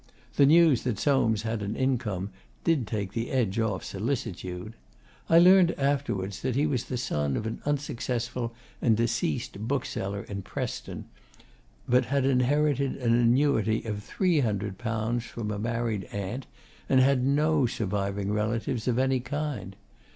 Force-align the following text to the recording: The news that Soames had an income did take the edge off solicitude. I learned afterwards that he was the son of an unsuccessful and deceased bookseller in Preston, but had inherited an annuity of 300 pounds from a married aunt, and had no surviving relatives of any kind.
The 0.35 0.47
news 0.47 0.81
that 0.81 0.97
Soames 0.97 1.43
had 1.43 1.61
an 1.61 1.75
income 1.75 2.31
did 2.63 2.87
take 2.87 3.11
the 3.13 3.29
edge 3.29 3.59
off 3.59 3.83
solicitude. 3.83 4.73
I 5.29 5.37
learned 5.37 5.75
afterwards 5.77 6.41
that 6.41 6.55
he 6.55 6.65
was 6.65 6.85
the 6.85 6.97
son 6.97 7.37
of 7.37 7.45
an 7.45 7.61
unsuccessful 7.65 8.51
and 8.81 8.97
deceased 8.97 9.59
bookseller 9.67 10.23
in 10.23 10.41
Preston, 10.41 11.05
but 11.87 12.05
had 12.05 12.25
inherited 12.25 12.95
an 12.95 13.13
annuity 13.13 13.83
of 13.83 14.01
300 14.01 14.79
pounds 14.79 15.23
from 15.25 15.51
a 15.51 15.59
married 15.59 16.05
aunt, 16.05 16.47
and 16.89 16.99
had 16.99 17.23
no 17.23 17.67
surviving 17.67 18.33
relatives 18.33 18.87
of 18.87 18.97
any 18.97 19.19
kind. 19.19 19.75